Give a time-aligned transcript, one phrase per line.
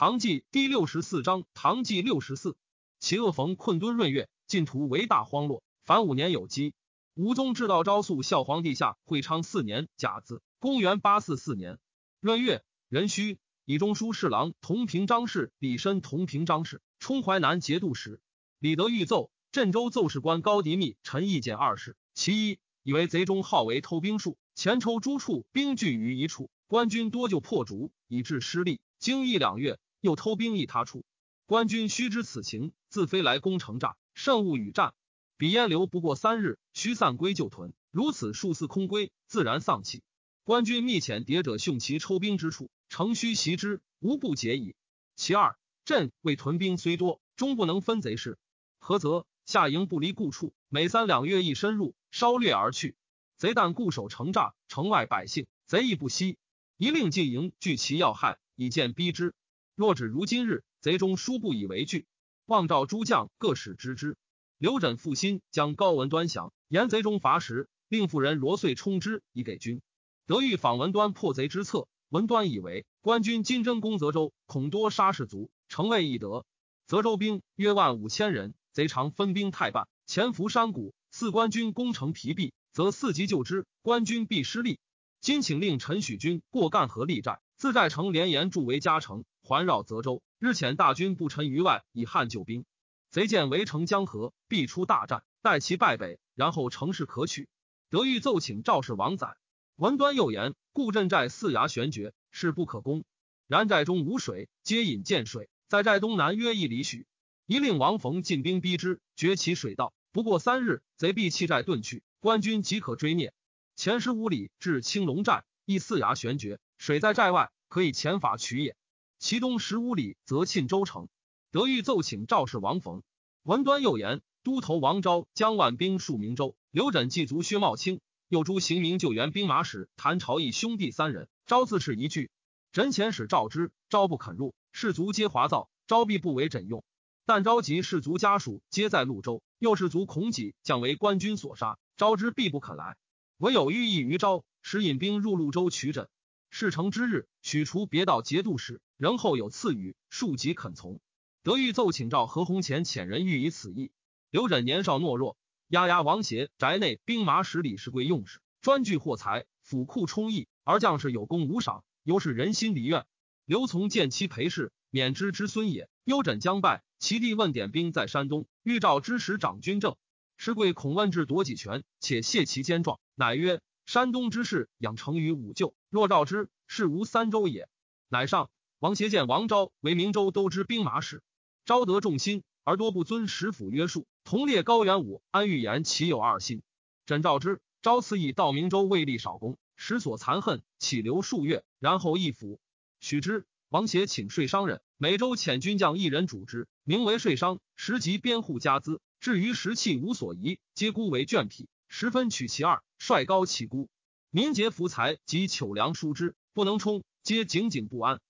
[0.00, 2.56] 唐纪第六十四章，唐纪六十四，
[3.00, 5.62] 其恶逢困敦闰月，晋图为大荒落。
[5.84, 6.72] 凡五年有基。
[7.12, 11.78] 吴宗至道昭肃孝皇帝下会昌四年甲子，公元八四四年
[12.22, 18.22] 闰月，壬戌，以中书侍郎同平章事李申同平章事，充淮南节度使。
[18.58, 28.80] 李德裕奏镇州奏事官高迪密陈意见二事，其一以为贼中好为偷兵术，前抽诸处兵聚于一处，官军多就破竹，以致失利。
[28.98, 31.04] 经一两月，又偷兵一他处，
[31.46, 34.94] 官军须知此情，自飞来攻城诈，甚勿与战。
[35.36, 37.72] 彼燕留不过三日，须散归旧屯。
[37.90, 40.02] 如此数次空归，自然丧气。
[40.44, 44.74] 官军密遣谍者凶其抽兵之处，城须袭之，无不解矣。
[45.16, 48.38] 其二，朕为屯兵虽多，终不能分贼事。
[48.78, 49.26] 何则？
[49.46, 52.94] 下营不离故处，每三两月一深入，稍掠而去。
[53.36, 56.38] 贼但固守城诈，城外百姓贼亦不息。
[56.76, 58.38] 一令进营，据其要害。
[58.54, 59.34] 以见逼之。
[59.80, 62.04] 若止如今日，贼中殊不以为惧。
[62.44, 64.18] 望召诸将各使知之。
[64.58, 69.80] 刘枕负心，将高文端降，言贼中乏食，令妇人罗遂充之以给军。
[70.26, 76.44] 德欲访文端破贼之策，文端以为官军今征攻泽州，恐多杀士卒，城未易得。
[76.86, 80.92] 泽州兵约万五千人，贼常分兵太半，潜伏山谷。
[81.10, 84.78] 四官军攻城疲弊，则伺机救之，官军必失利。
[85.22, 87.40] 今请令陈许军过干河立寨。
[87.56, 90.22] 自寨城连延筑为嘉城，环绕泽州。
[90.38, 92.64] 日遣大军不陈于外，以汉救兵。
[93.10, 97.48] 贼见围城江河，必出大战，待其败北，然后乘势可取。
[97.88, 99.36] 德欲奏请赵氏王载，
[99.74, 103.02] 文端又言：故镇寨四崖悬绝，势不可攻。
[103.48, 107.08] 然寨中无水，皆引涧水，在寨东南约一里许。
[107.44, 109.92] 一令王逢进兵逼之，绝其水道。
[110.12, 113.34] 不过三日，贼必弃寨遁去，官军即可追灭。
[113.74, 116.60] 前十五里至青龙寨，亦四崖悬绝。
[116.78, 118.76] 水在寨外，可以遣法取也。
[119.20, 121.10] 其东十五里，则沁州城。
[121.50, 123.02] 德欲奏请赵氏王冯，
[123.42, 131.28] 文端又言：都头王昭将万兵戍明州，刘枕祭卒薛茂清，又诛行明救援兵马使谭朝义兄弟三人。
[131.44, 132.30] 昭自斥一句，
[132.72, 136.82] 枕遣使召之，昭不肯入，士卒皆华造，昭必不为枕用。
[137.26, 142.96] 但召集士卒家属皆在潞州，又士卒恐己将为官军所杀，昭之必不肯来。
[143.36, 146.08] 唯有寓意于昭，使引兵入潞州取枕。
[146.48, 151.00] 事成之日，许除别道节度使，仍后有赐予，庶几肯从。
[151.42, 153.92] 德欲奏请召何鸿前遣人欲以此意。
[154.30, 155.38] 刘枕年少懦弱，
[155.68, 163.06] 压压王协宅内兵马使李世贵用事，专具货财，府库充溢，而将士有功无赏，尤是人心离怨。
[163.46, 165.88] 刘从见其陪侍，免之之孙也。
[166.04, 169.96] 幽枕将败，其弟问点兵在山东，欲召之时掌军政。
[170.36, 173.62] 世贵恐问至夺己权，且谢其坚壮，乃曰。
[173.86, 177.66] 山东之事养成于武旧，若召之，是无三州也。
[178.12, 178.50] 乃上
[178.80, 181.22] 王协见王昭为明州都知兵马使，
[181.66, 184.06] 昭得众心，而多不遵使府约束。
[184.24, 186.62] 同列高元武、安玉言，岂有二心？
[187.04, 192.58] 朕召之，昭赐以到明州未立少功，实所残恨，岂留数月，然后易服。
[193.00, 193.44] 许之。
[193.68, 199.02] 王协请税商人，每州遣军将一人主之，名为税商，实及编户家资。
[199.20, 201.68] 至于食器无所疑，皆估为卷匹。
[201.86, 203.90] 十分取其二，率高其孤，
[204.30, 208.20] 民节福财及糗粮疏之，不能充，皆井井不安。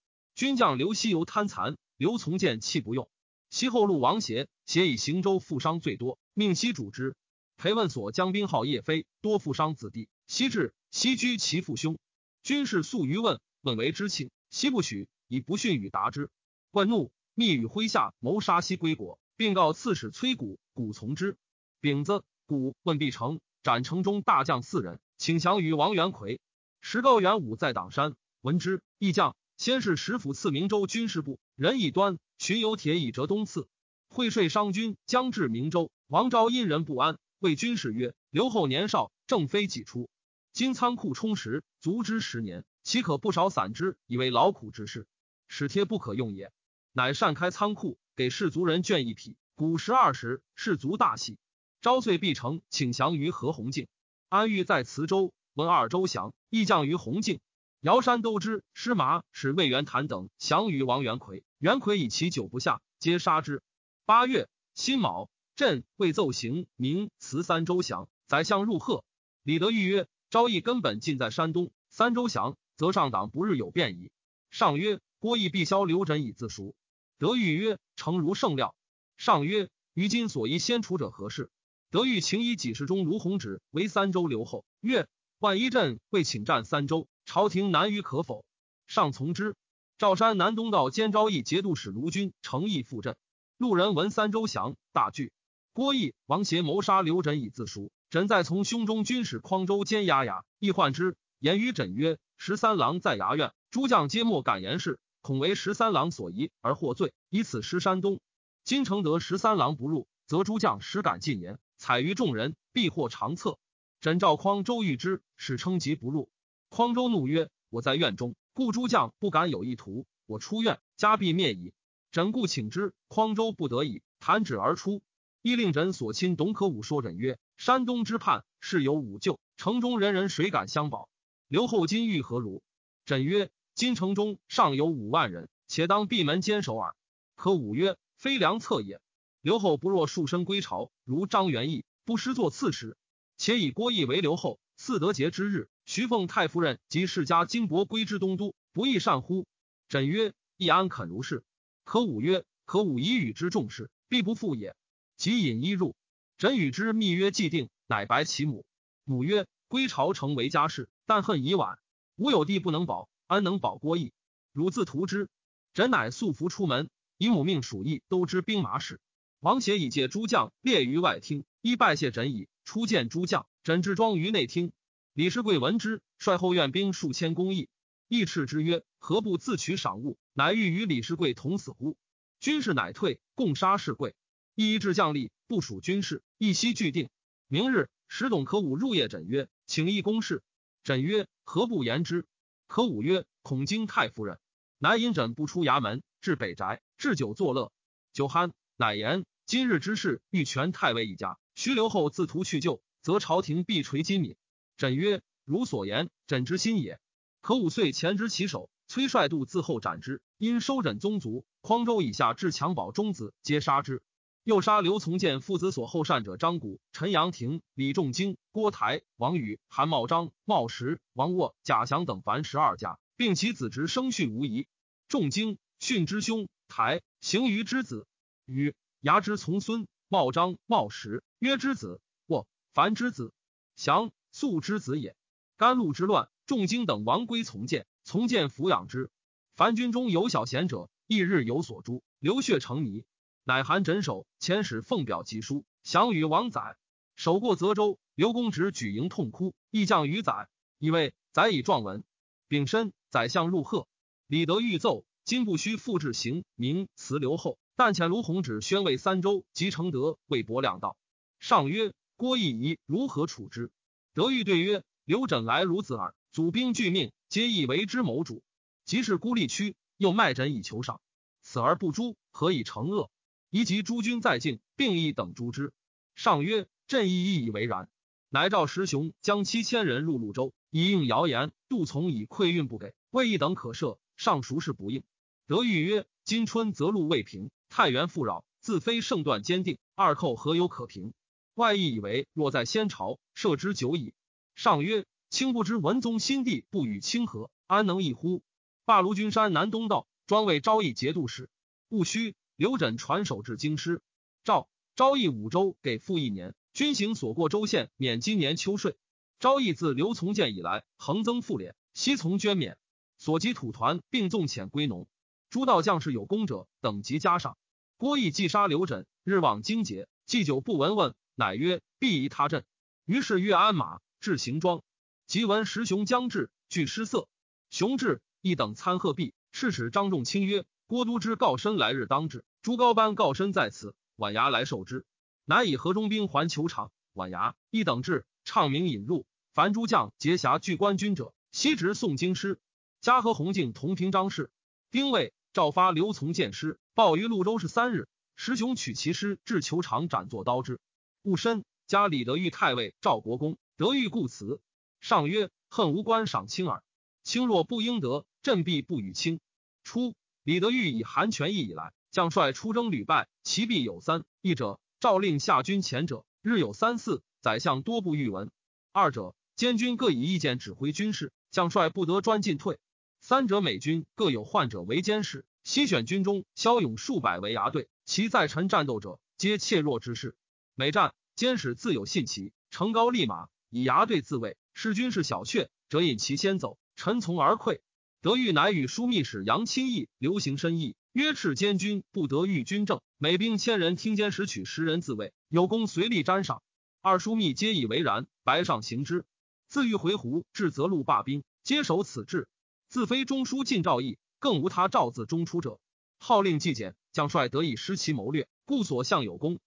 [0.41, 3.11] 军将刘希游贪残，刘从谏弃不用。
[3.51, 7.15] 其后路王协，协以行州富商最多，命西主之。
[7.59, 10.09] 裴问所将兵号叶飞，多富商子弟。
[10.27, 11.99] 西至，西居其父兄。
[12.43, 16.31] 军士素于问，问为之庆，西不许，以不逊与答之。
[16.71, 21.37] 问怒，密与麾下谋杀西归国，并告刺史崔谷，谷从之。
[21.83, 23.41] 丙子，谷问必成。
[23.63, 26.41] 斩城中大将四人，请降于王元奎。
[26.81, 33.69] 石高元武在党山，闻之，义将先是石府赐明州军事部，人以端巡游铁以折东次。
[34.09, 40.09] 会税商军将至明州，王昭因人不安，谓军士曰：“刘后年少，正非己出。
[40.55, 45.07] 今仓库充实，足之十年，岂可不少散之，以为劳苦之事？
[45.47, 46.51] 使贴不可用也。”
[46.93, 51.37] 乃善开仓库，给士族人卷一匹，古十二十，士卒大喜。
[51.83, 53.89] 昭遂必成，请降于何鸿敬。
[54.31, 57.41] 安玉在磁州，闻二州降，亦降于洪敬。
[57.81, 63.63] 尧山都知师麻使魏元谭等降于王元奎，元奎以其久不下，皆杀之。
[64.05, 69.03] 八月辛卯，朕未奏行明慈三州降，宰相入贺。
[69.43, 74.11] 李德裕曰：“昭义根本尽在山东，三州降，则上党不日有变矣。”
[74.53, 76.75] 上曰：“郭义必消刘枕以自赎。”
[77.19, 78.75] 德裕曰：“诚如圣料。”
[79.17, 81.51] 上曰：“于今所宜先除者何事？”
[81.91, 88.45] 德裕请以几世中卢弘止为三州留后，曰：万一朕未请战三州，朝廷难于可否？
[88.87, 89.55] 上从之。
[89.99, 93.17] 赵山南东道兼昭义节度使卢军诚意赴镇，
[93.59, 95.33] 路人闻三州降，大惧。
[95.73, 101.17] 郭义、王协谋杀刘枕以自赎，枕在从胸中军使匡州监押衙，亦患之。
[101.39, 108.21] 言于枕曰：“十三郎在衙院，诸将皆莫敢言事，恐为十三郎所疑而获罪，以此失山东。
[108.65, 113.59] 今承得十三郎不入，则诸将实敢进言，采于众人，必获长策。”
[114.01, 116.31] 枕召匡周遇之，使称疾不入。
[116.71, 120.07] 匡州怒曰：“我在院中，故诸将不敢有意图。
[120.27, 121.73] 我出院，家必灭矣。”
[122.13, 125.03] 枕故请之，匡州不得已，弹指而出。
[125.43, 131.09] 亦令枕所亲董可武说枕曰：“山东之畔，事有五舅，城中人人谁敢相保？
[131.49, 132.63] 刘后今欲何如？”
[133.05, 136.95] 枕曰：“今城中尚有五万人，且当闭门坚守耳。”
[137.35, 139.01] 可武曰：“非良策也。
[139.41, 142.97] 刘后不若束身归朝，如张元义，不失作刺史。
[143.37, 144.61] 且以郭义为刘后。
[144.83, 149.45] 四德节之日，徐凤太夫人及世家金帛归之东都，不亦善乎？”
[149.91, 151.43] 枕曰：“亦安肯如是？”
[151.83, 154.77] 可武曰：“可武以与之重视，必不负也。”
[155.19, 155.97] 即引衣入，
[156.39, 158.65] 枕与之密约既定，乃白其母。
[159.03, 161.81] 母曰：“归朝成为家事，但恨已晚，
[162.15, 164.13] 吾有地不能保，安能保郭义？
[164.53, 165.29] 汝自图之。”
[165.75, 166.89] 枕乃素服出门，
[167.19, 169.01] 以母命属役都知兵马使。
[169.41, 172.47] 王协以借诸将列于外厅，一拜谢枕矣。
[172.63, 174.71] 初见诸将，枕之装于内厅。
[175.13, 177.69] 李世贵闻之，率后院兵数千攻役。
[178.07, 180.17] 义斥之曰：“何不自取赏物？
[180.35, 181.97] 乃欲与李世贵同死乎？”
[182.39, 184.15] 军士乃退，共杀世贵。
[184.55, 187.11] 一至将吏部署军事，一夕俱定。
[187.49, 190.45] 明日，使董可武入夜枕曰：“请议公事。”
[190.85, 192.25] 枕曰：“何不言之？”
[192.69, 194.39] 可武曰：“恐惊太夫人。”
[194.79, 197.73] 乃引枕不出衙门，至北宅，置酒作乐。
[198.13, 201.37] 酒酣，乃言：“今日之事，欲全太尉一家。
[201.57, 204.37] 须留后自图去救，则朝廷必垂金敏。”
[204.81, 206.99] 枕曰：“如所言，枕之心也。”
[207.43, 210.23] 可五岁前执其手，崔帅度自后斩之。
[210.39, 214.03] 因收枕宗族，匡州以下至襁褓中子，皆杀之。
[214.43, 224.67] 又杀刘从谏父子所后善者张谷、陈阳亭、李仲京、郭台、王宇、韩茂章、茂实、王沃、贾祥等凡十二家，并其子侄生训无疑。
[225.09, 228.07] 仲京训之兄台行于之子
[228.47, 233.35] 与牙之从孙茂章、茂实曰之子沃凡之子
[233.77, 235.17] 祥素之子也。
[235.57, 239.11] 甘露之乱，众京等王归从谏，从谏抚养之。
[239.55, 243.05] 凡军中有小贤者，翌日有所诛，流血成泥。
[243.45, 246.77] 乃韩枕首，遣使奉表疾书，降与王载。
[247.15, 250.49] 守过泽州，刘公直举营痛哭，亦降于载，
[250.79, 252.05] 以为载以状文。
[252.49, 253.87] 丙申，宰相入贺，
[254.27, 260.97] 李德欲奏，今不须复制行名辞刘后，但遣卢弘止宣慰三州及承德魏博两道。
[261.39, 263.71] 上曰：郭义仪如何处之？
[264.13, 268.43] 德裕对曰：刘枕来如子耳，祖兵俱命，皆以为之谋主。
[268.85, 271.01] 即是孤立屈，又卖枕以求赏，
[271.43, 273.09] 此而不诛，何以惩恶？
[273.51, 275.73] 宜及诸军在境，并亦等诛之。
[276.17, 277.89] 上曰：“朕亦以为然。”
[278.31, 281.53] 乃召石雄将七千人入潞州，以应谣言。
[281.69, 283.99] 杜从以馈运不给，魏一等可赦。
[284.17, 285.05] 上孰是不应？
[285.47, 291.13] 德裕曰：“今春则路未平，太原富饶，自非胜断坚定，二寇何有可平？
[291.61, 294.15] 外意以为若在先朝，赦之久矣。”
[294.57, 298.43] 上曰：“卿不知文宗新帝不与清和，安能易乎？”
[298.87, 301.49] 罢卢君山南东道，专为昭义节度使。
[301.89, 302.35] 戊戌。
[302.57, 304.03] 刘枕传首至京师，
[304.45, 308.99] 诏昭义五州给付一年，军行所过州县免今年秋税。
[309.39, 312.77] 昭义自刘从谏以来，横增赋敛，悉从捐免。
[313.17, 315.09] 所及土团并纵遣归农。
[315.49, 317.57] 诸道将士有功者，等级加上。
[317.97, 322.67] 郭义既杀刘枕，日往京节，祭酒不闻问，乃曰：“必移他镇。”
[323.07, 324.83] 于是越鞍马至行庄，
[325.27, 327.29] 即闻石雄将至，具失色。
[327.71, 335.07] 雄至，一等参贺毕，赤使张仲卿曰：“郭都之告身来日当至。”朱高班告身在此，晚牙来受之。
[335.47, 336.93] 乃以河中兵还球场。
[337.15, 339.25] 晚牙一等至，唱名引入。
[339.55, 342.61] 凡诸将结侠拒官军者，悉直送京师。
[343.01, 344.51] 嘉禾、洪敬同平章事。
[344.91, 348.09] 丁未赵发刘从见师，报于潞州是三日。
[348.37, 350.79] 石雄取其师至球场，斩作刀之。
[351.23, 353.59] 戊申，加李德裕太尉赵国公。
[353.77, 354.61] 德裕故辞。
[355.01, 356.83] 上曰：“恨无官赏卿耳。
[357.25, 359.39] 卿若不应得，朕必不与卿。”
[359.85, 361.93] 初，李德裕以韩权义以来。
[362.11, 368.51] 将帅出征屡败，其必有三：一者诏令下军前者，日有三四；宰相多不欲闻。
[368.91, 372.81] 二者监军各以意见指挥军事，将帅不得专进退。
[373.21, 380.35] 三者美军各有患者为监使，悉选军中骁勇数百为牙队，其在臣战斗者，皆怯弱之士。
[380.75, 384.57] 每战监使自有信旗，乘高立马，以牙队自卫。
[384.73, 387.81] 士军是小却，则引其先走，臣从而溃。
[388.23, 396.63] 德裕乃与枢密使杨钦义流行深议，曰斥监军不得御军政，每兵千人听监时取十人自卫，有功随力沾赏。
[397.03, 399.25] 二枢密皆以为然，白上行之。
[399.69, 402.49] 自欲回鹘至泽路罢兵，皆守此志。
[402.89, 405.81] 自非中书进诏议，更无他诏自中出者。
[406.19, 409.61] 号令既减，将帅得以失其谋略，故所向有功。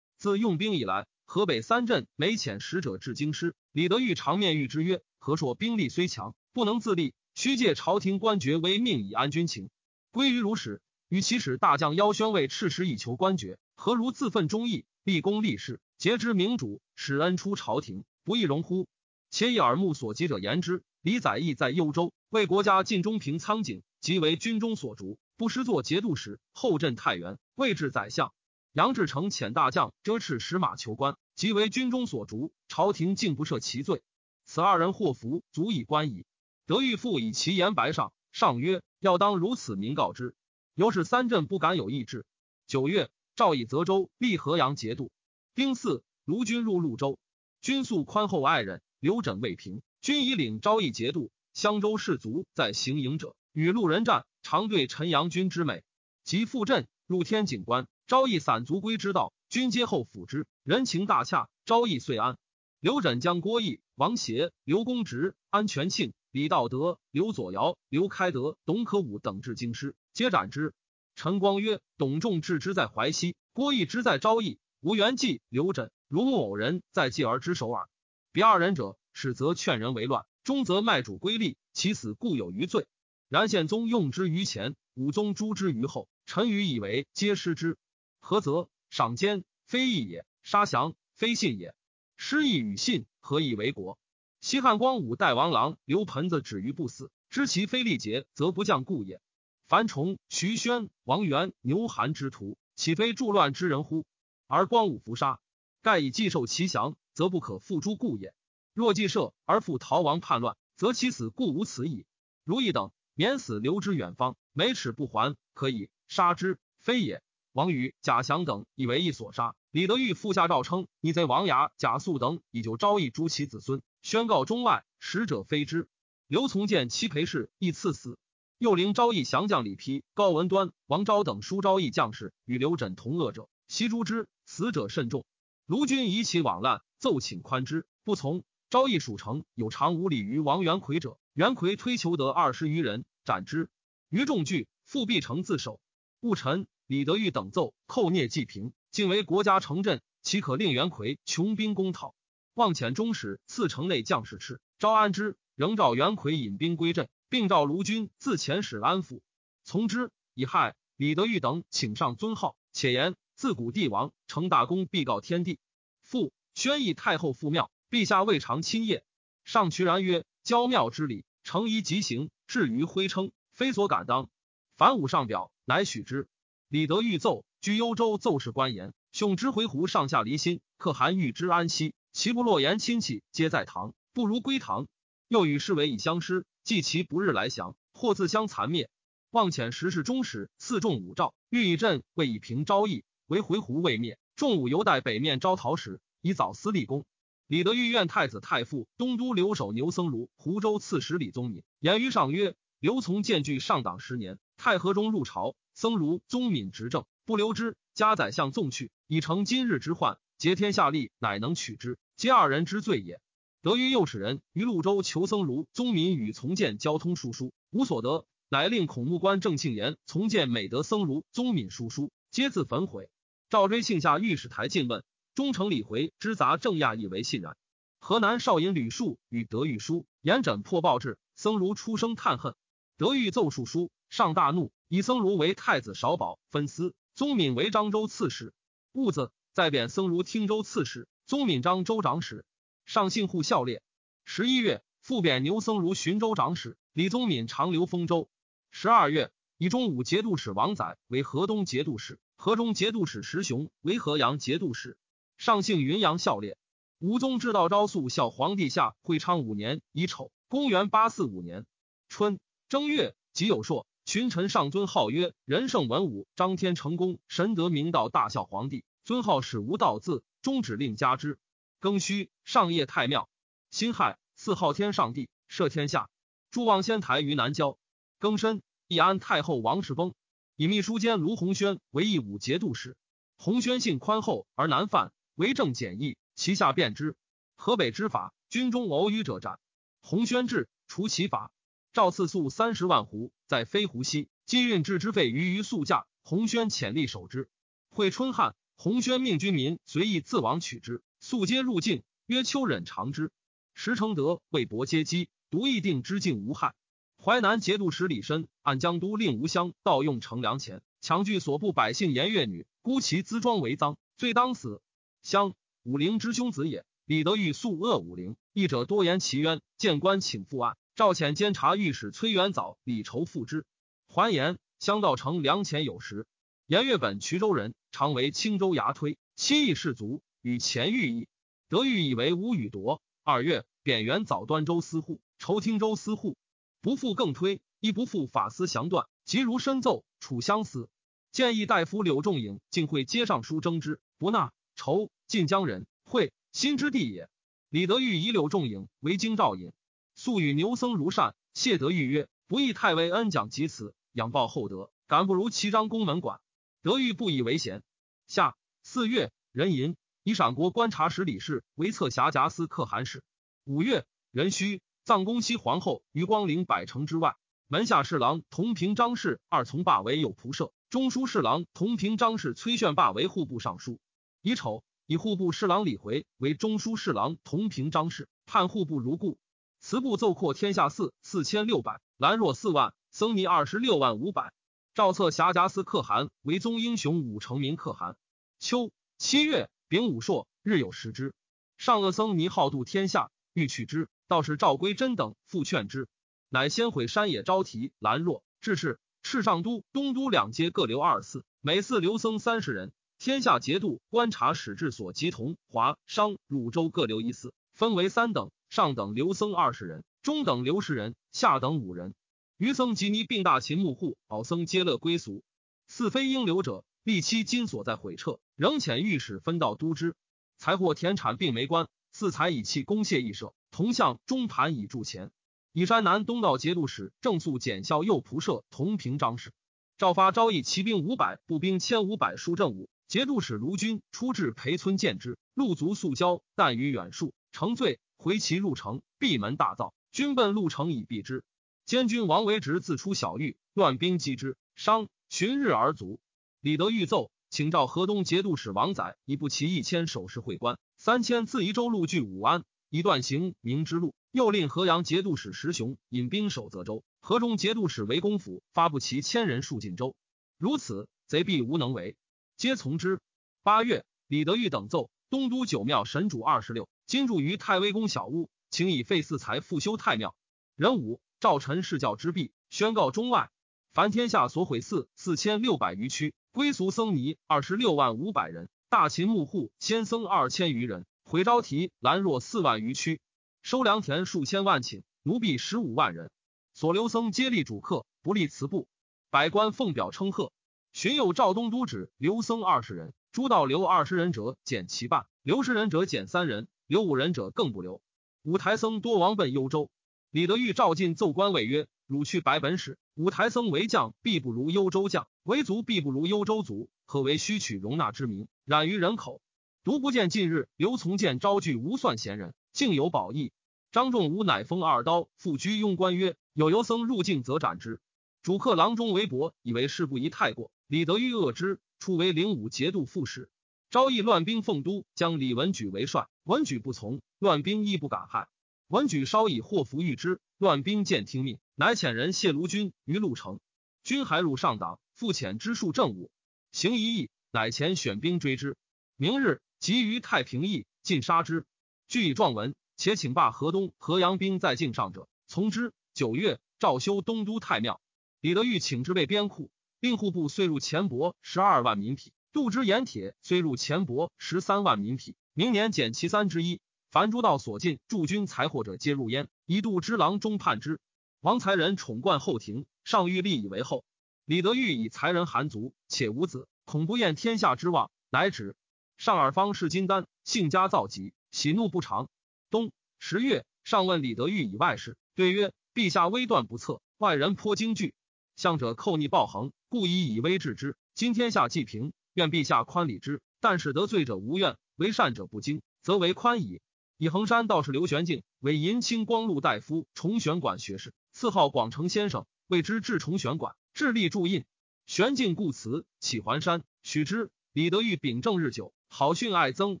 [0.24, 9.68] 自用兵以来，河北三镇每遣使者至京师，李德裕常面谕之曰：“何硕兵力虽强，不能自立。”须借朝廷官爵为命以安军情，
[10.10, 10.80] 归于如始。
[11.10, 18.88] 与其使大将邀宣为赤实以求官爵，何如自奋忠义，立功立事，节之明主，使恩出朝廷，不亦容乎？
[19.28, 20.84] 且以耳目所及者言之。
[21.02, 28.32] 李载义在幽州为国家尽忠平苍井，即为军中所逐，不失作节度使，后镇太原，位至宰相。
[28.74, 34.02] 杨志成遣大将遮斥使马求官，即为军中所逐，朝廷竟不赦其罪。
[34.46, 36.26] 此二人祸福足以观矣。
[36.66, 40.34] 德裕复以其言白上，上曰：“要当如此，民告之。”
[40.74, 42.26] 由是三镇不敢有异志。
[42.66, 45.12] 九月，赵以泽州立河阳节度。
[45.54, 47.16] 丁巳，卢军入潞州，
[47.60, 49.82] 军素宽厚爱人，刘枕未平。
[50.00, 51.30] 军以领昭义节度。
[51.52, 55.84] 襄州士卒在行营者，与路人战，常对陈阳军之美。
[56.24, 62.36] 及赴镇，入天井关，昭义散卒归之道，军皆后辅之，人情大洽，昭义遂安。
[62.78, 66.12] 刘枕将郭义、王协、刘公直、安全庆。
[66.30, 70.74] 李道德、刘左尧、刘开德、董可武等至京师，皆斩之。
[71.14, 77.88] 陈光曰：“董仲治之在淮西，郭义之在昭义，吴元济、刘枕如木偶人在继而之首耳。
[78.32, 82.86] 彼二人者，始则劝人为乱，终则卖主归利，其死固有余罪。
[83.28, 87.78] 然宪宗用之于前，武宗诛之于后，臣愚以为皆失之。
[88.24, 88.70] 何则？
[88.88, 91.74] 赏奸非义也，杀降非信也。
[92.16, 93.98] 失义与信，何以为国？”
[94.40, 99.20] 西汉光武代王郎刘盆子止于不死，知其非力竭，则不降故也。
[99.66, 104.06] 樊崇、徐宣、王元、牛韩之徒，岂非助乱之人乎？
[104.46, 105.38] 而光武伏杀，
[105.82, 108.32] 盖以既受其降，则不可复诛故也。
[108.72, 112.06] 若既赦而复逃亡叛乱，则其死故无此矣。
[112.42, 117.22] 如意等免死，留之远方，每齿不还，可以杀之，非也。
[117.54, 119.54] 王宇、贾祥等以为义所杀。
[119.70, 123.80] 李德裕复下诏称逆贼王牙、贾素等以就昭义诛其子孙。
[124.02, 125.88] 宣告中外，使者非之。
[126.26, 128.18] 刘从谏妻裴氏亦赐死。
[128.58, 134.26] 又令昭义降将李丕、高文端、王昭等书昭义将士与刘枕同恶者，悉诛之。
[134.46, 135.24] 死者甚众。
[135.64, 138.42] 卢军以其往滥，奏请宽之，不从。
[138.68, 143.70] 昭义属城有常无礼于王元奎者，元奎推求得二十余人，斩之。
[144.08, 145.78] 余众惧，复必成自首。
[146.20, 152.14] 戊辰，李德裕等奏寇聂济平，竟为国家城镇，岂可令元奎穷兵攻讨？
[152.52, 155.36] 望遣中使赐城内将士吃，招安之。
[155.54, 159.20] 仍召袁奎引兵归镇，并召卢军自遣使安抚，
[159.62, 160.10] 从之。
[160.34, 165.58] 以害李德裕等请上尊号，且言自古帝王成大功，必告天地。
[166.02, 169.02] 父宣义太后复庙，陛下未尝亲谒。
[169.44, 174.28] 上渠然曰：郊庙之礼，诚宜即行，至于徽称，非所敢当。
[174.76, 176.28] 凡武上表，乃许之。
[176.74, 181.94] 李德裕奏居幽州奏事官言，兄之回鹘上下离心，可汗欲之安息。
[182.12, 184.88] 其不洛言亲戚皆在唐，不如归唐。
[185.28, 188.90] 又与侍卫以相师，计其不日来降，或自相残灭。
[189.30, 194.18] 望遣时事中使赐众五诏，欲以朕为以平昭义，为回鹘未灭。
[194.34, 197.06] 众武犹待北面招讨使，以早思立功。
[197.46, 210.18] 李德裕愿太子太傅、东都留守牛僧孺、湖州刺史李宗闵言于上曰：刘从渐据上党十年，太和中入朝，僧孺、宗敏执政，不留之，加宰相纵去，以成今日之患。
[210.38, 213.20] 结天下利，乃能取之，皆二人之罪也。
[213.62, 223.08] 得于右使人于潞州求僧孺宗敏与从谏交通书书，无所得，乃令孔目官郑庆言从谏美德僧孺宗敏书书，皆自焚毁。
[223.48, 225.02] 赵追庆下御史台进问，
[225.34, 227.56] 忠诚李回之杂郑亚以为信然。
[227.98, 232.54] 河南少尹吕树与德裕书，严枕破报至，僧孺出声叹恨。
[232.96, 238.52] 德裕奏述书，上大怒，以僧孺为太子少保分司，宗敏为漳州刺史。
[238.92, 239.32] 戊子。
[239.52, 242.44] 再贬僧孺汀州刺史，宗敏漳州长史，
[242.86, 243.84] 上姓户孝烈。
[244.24, 248.28] 十一月，复贬牛僧孺寻州长史，李宗敏长留丰州。
[248.72, 254.98] 十二月，以中武节度使王载为河东节度使，河中节度使石雄为河阳节度使。
[255.36, 256.58] 上姓云阳孝烈。
[256.98, 261.64] 吴宗知道昭肃孝皇帝下会昌五年乙丑，公元八四五年
[262.08, 262.40] 春
[262.74, 268.84] 正月己有朔，群臣上尊号曰仁圣文武张天成功神德明道大孝皇帝。
[269.04, 271.38] 尊号始无道字，终止令加之。
[271.80, 273.28] 庚戌，上谒太庙。
[273.70, 276.10] 辛亥，赐号天上帝，赦天下。
[276.50, 277.78] 诸望仙台于南郊。
[278.18, 280.12] 庚申，义安太后王氏崩，
[280.56, 282.96] 以秘书监卢鸿轩为义武节度使。
[283.36, 287.14] 鸿轩性宽厚而难犯，为政简易，其下便之。
[287.54, 289.60] 河北之法，军中偶语者斩。
[290.00, 291.52] 鸿轩至，除其法。
[291.94, 296.08] 赵赐粟三十万斛，在飞狐溪，积运至之费余于粟价。
[296.24, 297.48] 鸿轩潜力守之。
[297.88, 302.02] 会春旱，鸿轩命军民随意自往取之，粟皆入境。
[302.26, 303.30] 曰：秋忍尝之。
[303.74, 306.74] 石承德、魏博皆击，独议定之境无害。
[307.22, 314.82] 淮南节度使李绅按江都令吴襄盗用乘粮钱，强拒所部百姓言乐女，孤其资庄为赃，罪当死。
[315.22, 316.84] 襄武陵之兄子也。
[317.04, 319.60] 李德裕素恶武陵，义者多言其冤。
[319.78, 323.66] 谏官请复案，赵遣监察御史崔元藻、李仇复之。
[324.06, 326.24] 还言襄道成粮钱有时。
[326.66, 331.26] 颜月本衢州人，常为青州牙推，亲义士卒，与钱寓意。
[331.68, 333.02] 德裕以为无与夺。
[333.24, 336.36] 二月，贬元藻端州司户，筹听州司户。
[336.80, 340.88] 不复更推，亦不复法司详断，即如深奏，楚相思。
[341.32, 344.52] 建议大夫柳仲颖竟会接上书征之，不纳。
[344.76, 346.32] 仇晋江人，会。
[346.52, 347.28] 新之地也。
[347.68, 349.72] 李德裕以柳仲颖为京兆尹，
[350.14, 351.34] 素与牛僧如善。
[351.54, 356.40] 谢德裕曰：“不义太尉恩奖及此，仰报厚德，敢不如齐章宫门管。”
[356.82, 357.82] 德裕不以为贤。
[358.26, 363.22] 下四月，壬寅，以陕国观察使李氏为策辖夹司可汗使。
[363.64, 367.36] 五月，壬戌，葬公西皇后于光陵百城之外。
[367.66, 373.98] 门下侍郎同平张氏二从罢为右仆射，中书侍郎同平张氏崔炫罢为户部尚书。
[374.42, 374.84] 乙丑。
[375.06, 379.38] 以户部侍郎李回为中书侍郎同平章事，判户部如故。
[379.86, 384.54] 祠部奏扩天下寺四千六百，兰若四万，僧尼二十六万五百。
[384.94, 388.16] 赵策辖夹司可汗为宗英雄武成民可汗。
[388.58, 391.34] 秋七月丙午朔，日有食之。
[391.76, 394.08] 上恶僧尼好度天下，欲取之。
[394.26, 396.08] 道士赵归真等复劝之，
[396.48, 398.42] 乃先毁山野招提兰若。
[398.62, 402.90] 至是，赤上都、东都两街各留二寺，每寺留僧三十人。
[403.18, 412.14] 天下节度观察使治所及同华商汝州各留一寺，分为三等：上等留僧二十人，中等留十人，下等五人。
[412.56, 415.42] 余僧及尼并大秦牧户老僧皆乐归俗。
[415.88, 420.14] 四非应留者，历期今所在毁撤，仍遣御史分道督之。
[420.56, 425.32] 财货田产并没关，四财以器公谢一舍，同向中盘以铸钱。
[425.72, 429.52] 以山南东道节度使正肃检校右仆射同平章事，
[429.98, 432.88] 赵发招议骑兵五百，步兵千五百，书正武。
[433.08, 441.44] 节度使卢军出至裴村见之，路卒速交，但于远戍，乘醉回其入城，闭门大造，军奔路城以避之。
[441.86, 446.18] 监军王维直自出小狱，乱兵击之，伤旬日而卒。
[446.60, 454.16] 李德裕奏，请召河东节度使王载以步骑一千守侍会官，三千自宜州路据武安，以断行明之路。
[454.32, 460.16] 又令河阳节度使石雄引兵守泽州，河中节度使韦公府发布其千人戍晋州。
[460.58, 462.16] 如此，贼必无能为。
[462.56, 463.20] 皆从之。
[463.62, 470.34] 八月，李德裕等奏东都九庙神主二十六，今住于太微宫小屋，请以费四财复修太庙。
[470.74, 473.50] 壬午，赵臣侍教之弊，宣告中外，
[473.92, 483.20] 凡天下所毁寺四千六百余区，归俗僧尼二十六万五百人，大秦牧户先僧二千余人，毁招提兰若四万余区，
[483.62, 486.30] 收良田数千万顷，奴婢十五万人。
[486.72, 488.88] 所留僧皆立主客，不立祠部，
[489.28, 490.52] 百官奉表称贺。
[490.94, 498.02] 寻有赵东都指留僧二十人，诸道留二十人者减其半，留十人者减三人，留五人者更不留。
[498.42, 499.90] 五台僧多亡奔幽州。
[500.30, 506.88] 李德裕召进奏官谓曰：“汝去白本使，五台僧为将，必不如幽州将；为卒，必不如幽州卒。
[507.06, 509.40] 何为虚取容纳之名，染于人口？
[509.84, 513.52] 独不见近日刘从谏招聚无算贤人，竟有宝义。
[513.92, 518.00] 张仲武乃封二刀，复居庸官曰：有游僧入境，则斩之。
[518.42, 523.48] 主客郎中韦伯以为事不宜太过。”李德裕恶之，初为灵武节度副使，
[523.94, 526.26] 昭义乱兵奉都，将李文举为帅。
[526.42, 528.48] 文举不从，乱兵亦不敢害。
[528.88, 533.60] 文举稍以祸福遇之，乱兵见听命，乃遣人谢卢军于鹿城。
[534.02, 536.32] 军还入上党，复遣之数正务，
[536.72, 538.76] 行一役，乃遣选兵追之。
[539.14, 541.64] 明日即于太平邑，尽杀之。
[542.08, 545.92] 据以状文，且请罢河东、河阳兵在境上者，从之。
[546.14, 548.00] 九月，诏修东都太庙。
[548.40, 549.70] 李德裕请之为边库。
[550.00, 556.80] 令户部岁入钱帛十二万民匹，度之盐铁虽入钱帛十三万民匹，明年减其三之一。
[557.10, 559.48] 凡诸道所进驻军财货者，皆入焉。
[559.66, 561.00] 以度之郎中判之。
[561.40, 564.04] 王才人宠冠后庭，上欲立以为后。
[564.44, 568.76] 李德裕以才人寒族，且无子，恐不厌天下之望，乃止。
[569.18, 572.28] 上耳方士金丹，性家躁急，喜怒不常。
[572.70, 577.02] 冬十月，上问李德裕以外事，对曰：陛下微断不测。
[577.18, 578.14] 外人颇惊惧。
[578.54, 580.96] 相者寇逆暴横，故以以威制之。
[581.16, 583.40] 今天下既平，愿陛下宽礼之。
[583.60, 586.82] 但使得罪者无怨，为善者不惊，则为宽矣。
[587.16, 594.64] 以衡山道士刘玄敬为银青光禄大夫、崇玄馆学士，赐号广成先生，谓之至崇玄馆，致力铸印。
[595.06, 597.50] 玄敬故辞，启还山，许之。
[597.72, 600.00] 李德裕秉政日久，好训爱憎，